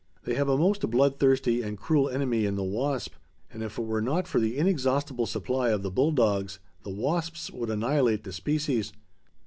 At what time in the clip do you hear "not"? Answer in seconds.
4.01-4.27